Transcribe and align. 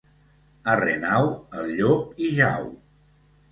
A 0.73 0.73
Renau, 0.79 1.29
el 1.61 1.71
llop 1.81 2.19
hi 2.29 2.33
jau. 2.41 2.69